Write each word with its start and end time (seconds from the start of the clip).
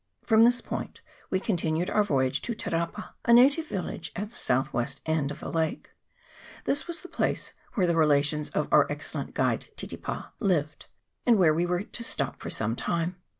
From 0.25 0.45
this 0.45 0.61
point 0.61 1.01
we 1.29 1.39
continued 1.39 1.91
our 1.91 2.03
voyage 2.03 2.41
to 2.41 2.55
Te 2.55 2.71
Rapa, 2.71 3.09
a 3.23 3.31
native 3.33 3.67
village 3.67 4.11
at 4.15 4.31
the 4.31 4.35
south 4.35 4.73
west 4.73 4.99
end 5.05 5.29
of 5.29 5.39
the 5.41 5.51
lake. 5.51 5.91
This 6.63 6.87
was 6.87 7.01
the 7.01 7.07
place 7.07 7.53
where 7.75 7.85
the 7.85 7.95
relations 7.95 8.49
of 8.49 8.67
our 8.71 8.91
excellent 8.91 9.35
guide, 9.35 9.67
Titipa, 9.77 10.31
lived, 10.39 10.87
and 11.23 11.37
where 11.37 11.53
we 11.53 11.67
were 11.67 11.83
to 11.83 12.03
stop 12.03 12.39
for 12.41 12.49
some 12.49 12.75
time. 12.75 13.17